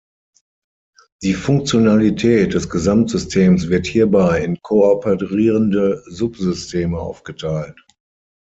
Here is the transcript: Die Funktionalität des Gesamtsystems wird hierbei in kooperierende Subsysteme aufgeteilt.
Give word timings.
Die 1.21 1.35
Funktionalität 1.35 2.55
des 2.55 2.71
Gesamtsystems 2.71 3.69
wird 3.69 3.85
hierbei 3.85 4.43
in 4.43 4.59
kooperierende 4.63 6.01
Subsysteme 6.07 6.97
aufgeteilt. 6.97 7.79